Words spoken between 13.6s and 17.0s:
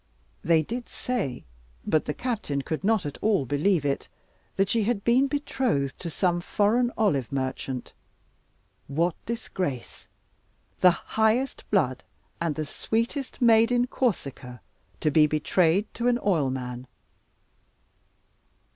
in Corsica, to be betrayed to an oilman!